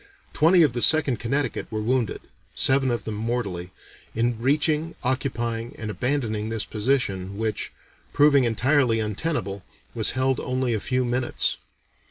[0.33, 2.21] Twenty of the Second Connecticut were wounded
[2.55, 3.69] seven of them mortally
[4.15, 7.71] in reaching, occupying, and abandoning this position, which,
[8.11, 9.61] proving entirely untenable,
[9.93, 11.57] was held only a few minutes.